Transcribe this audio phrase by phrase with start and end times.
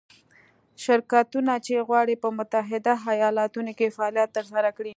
[0.85, 4.89] شرکتونه چې غواړي په متحده ایالتونو کې فعالیت ترسره کړي.